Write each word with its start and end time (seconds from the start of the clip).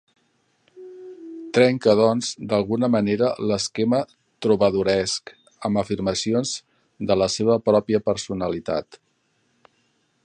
Trenca, 1.57 1.93
doncs, 1.99 2.29
d'alguna 2.53 2.89
manera, 2.95 3.29
l'esquema 3.51 3.99
trobadoresc 4.47 5.35
amb 5.71 5.83
afirmacions 5.83 6.55
de 7.13 7.21
la 7.25 7.29
seva 7.39 7.61
pròpia 7.69 8.05
personalitat. 8.11 9.03